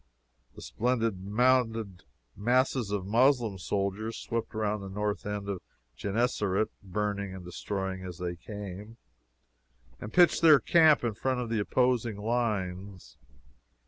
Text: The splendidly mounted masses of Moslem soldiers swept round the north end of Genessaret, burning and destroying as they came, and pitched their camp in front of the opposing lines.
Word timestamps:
The 0.55 0.63
splendidly 0.63 1.29
mounted 1.29 2.01
masses 2.35 2.89
of 2.89 3.05
Moslem 3.05 3.59
soldiers 3.59 4.17
swept 4.17 4.55
round 4.55 4.81
the 4.81 4.89
north 4.89 5.27
end 5.27 5.47
of 5.47 5.61
Genessaret, 5.95 6.69
burning 6.81 7.35
and 7.35 7.45
destroying 7.45 8.01
as 8.03 8.17
they 8.17 8.35
came, 8.35 8.97
and 9.99 10.11
pitched 10.11 10.41
their 10.41 10.59
camp 10.59 11.03
in 11.03 11.13
front 11.13 11.39
of 11.39 11.49
the 11.51 11.59
opposing 11.59 12.17
lines. 12.17 13.19